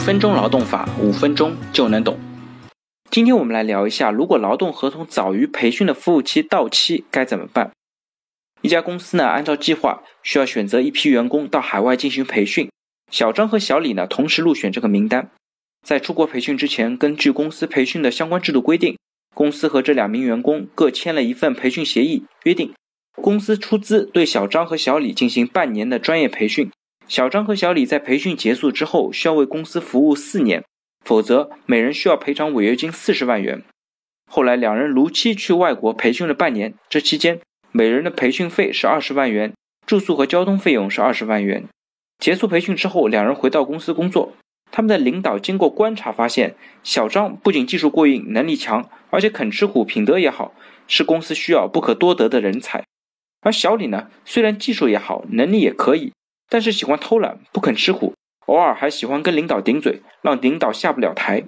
[0.00, 2.18] 分钟劳动法，五分钟就能懂。
[3.10, 7.70] 今天我们来聊一下，如果劳动合同早于培训的服务期到期该怎么办？
[8.62, 12.70] 一家公司呢，按照计划需要选择一批员工到海外进行培训。
[13.10, 15.30] 小张和小李呢，同时入选这个名单。
[15.86, 18.96] 在出国培训之前，根据公司培训的相关制度规定，
[19.34, 22.72] 公司和这两名员工各签了一份培训协议，约定
[23.16, 26.70] 公司出资对小张和小李进行半年的专业培训。
[27.10, 30.62] 小张和小李在培训结束之后，需要为公司服务四年，
[31.04, 33.64] 否则每人需要赔偿违约金四十万元。
[34.30, 37.40] 后来两人如期去外国培训了半年，这期间
[37.72, 39.52] 每人的培训费是二十万元，
[39.84, 41.64] 住宿和交通费用是二十万元。
[42.20, 44.32] 结束培训之后，两人回到公司工作。
[44.70, 46.54] 他们的领导经过观察发现，
[46.84, 50.54] 小张不仅技术过硬、能力强，而且肯吃苦、品德也好，
[50.86, 52.84] 是公司需要不可多得的人才。
[53.40, 56.12] 而小李呢，虽然技术也好，能力也可以。
[56.50, 58.12] 但是喜欢偷懒，不肯吃苦，
[58.46, 61.44] 偶尔还喜欢跟领导顶嘴，让领导下不了台。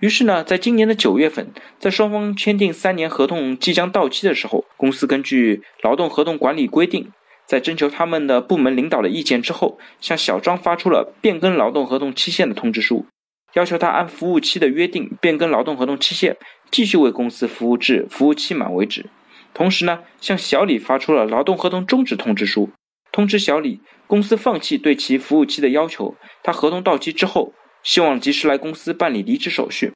[0.00, 7.10] 于是呢，在今年的九月份，在双方签订三年合同即将到期的时候，公司根据劳动合同管理规定，
[7.46, 13.06] 在征求他们的部门领导的意见之后，向小张发出了变更劳动合同期限的通知书，
[13.54, 16.36] 要求他按服务期的约定变更劳动合同期限，
[16.72, 19.06] 继续为公司服务至服务期满为止。
[19.54, 22.70] 同时呢，向小李发出了劳动合同终止通知书。
[23.14, 26.16] 通知小李，公司放弃对其服务期的要求。
[26.42, 29.92] 他合同到期之后，希望及时来公司办理离职手续。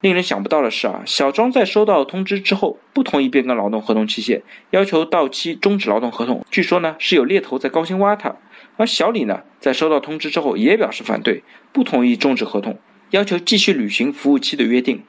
[0.00, 6.42] 令人想不到的是啊，小张在收到通知之后，不同意变更劳动合同期限，要求到期终止劳动合同。
[6.50, 8.34] 据说呢，是有猎头在高薪挖他。
[8.78, 11.44] 而小李呢，在收到通知之后，也表示反对，
[11.74, 12.78] 不同意终止合同，
[13.10, 15.04] 要求继续履行服务期的约定。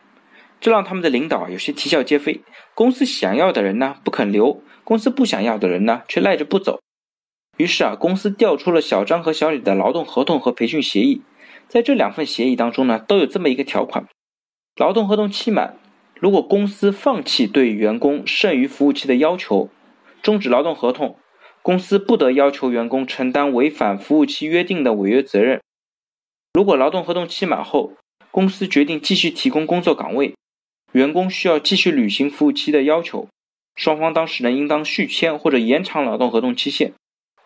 [0.60, 2.42] 这让他们的领导有些啼笑皆非。
[2.74, 6.82] 公司想要的人呢，不肯留；公司不想要的人呢，却赖着不走。
[7.58, 11.22] 于是啊，公司调出了小张和小李的劳动合同和培训协议，
[11.68, 14.08] 在这两份协议当中呢，都有这么一个条款：
[14.76, 15.78] 劳动合同期满，
[16.20, 19.70] 如果公司放弃对员工剩余服务期的要求，
[20.22, 21.18] 终止劳动合同，
[21.62, 25.62] 公司不得要求员工承担违反服务期约定的违约责任。
[26.54, 27.94] 如果劳动合同期满后，
[28.32, 30.36] 公司决定继续提供工作岗位，
[30.92, 33.30] 员工需要继续履行服务期的要求，
[33.76, 36.92] 双方当事人应当续签或者延长劳动合同期限。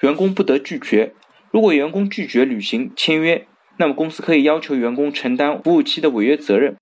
[0.01, 1.13] 员工不得拒绝。
[1.51, 6.75] 如果员工拒绝履行签约，那么公司可以要求员工承担服务期的违约责任。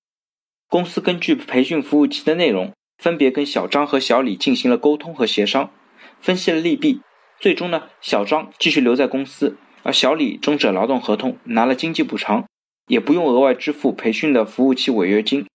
[0.67, 5.71] 公司根据培训服务期的内容，分别跟小张和小李进行了沟通和协商，
[6.19, 7.01] 分析了利弊。
[7.39, 12.45] 最终呢，小张继续留在公司，而小李终止劳动合同，拿了经济补偿，
[12.87, 15.45] 也不用额外支付培训的服务期违约金。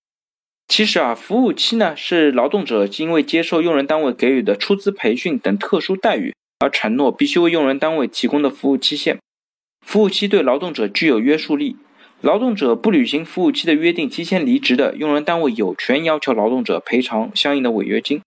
[0.69, 6.33] 其实啊，服务期呢是劳动者因为接受用人单位给予的出资培训等特殊待遇。
[6.63, 9.19] 而承诺必须为用人单位提供的服务期限，
[9.85, 11.77] 服务期对劳动者具有约束力。
[12.21, 18.23] 劳动者不履行服务期的约定，提前离职的用人单位有权要求劳动者赔偿相应的违约金。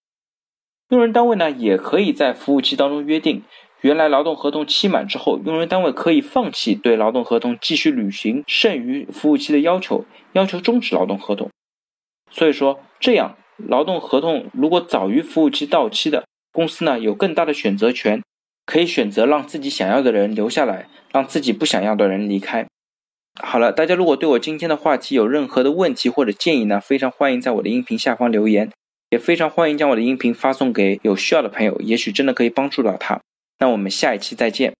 [0.90, 3.42] 用人单位呢，也可以在服务期当中约定，
[3.80, 10.04] 原来劳动合同期满之后，用人单位可以放弃对劳动合同继续履行剩余服务期的要求，
[10.34, 11.50] 要求终止劳动合同。
[12.30, 16.26] 所以说，这样劳动合同如果早于服务期到期的，
[16.56, 18.24] 公司呢有更大的选择权，
[18.66, 22.66] 可以选择让自己想要的人留下来，让自己不想要的人离开。
[23.44, 28.72] 好了，大家如果对我今天的话题有任何的问题或者建议呢，非常欢迎在我的音频下方留言，
[29.10, 33.20] 也非常欢迎将我的音频发送给有需要的朋友，也许真的可以帮助到他。
[33.60, 34.74] 那我们下一期再见。